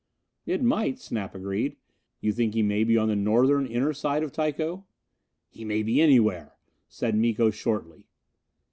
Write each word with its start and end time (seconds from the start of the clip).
"[B] 0.47 0.53
"It 0.53 0.63
might," 0.63 0.97
Snap 0.97 1.35
agreed. 1.35 1.75
"You 2.21 2.31
think 2.33 2.55
he 2.55 2.63
may 2.63 2.83
be 2.83 2.97
on 2.97 3.07
the 3.07 3.15
Northern 3.15 3.67
inner 3.67 3.93
side 3.93 4.23
of 4.23 4.31
Tycho?" 4.31 4.83
"He 5.51 5.63
may 5.63 5.83
be 5.83 6.01
anywhere," 6.01 6.57
said 6.87 7.15
Miko 7.15 7.51
shortly. 7.51 8.07